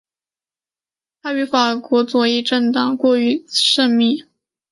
[1.21, 4.23] 他与法国左翼政党过从甚密。